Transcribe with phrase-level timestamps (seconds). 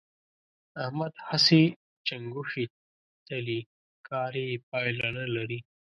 [0.83, 1.61] احمد هسې
[2.07, 2.65] چنګوښې
[3.27, 3.59] تلي؛
[4.07, 5.59] کار يې پايله نه لري.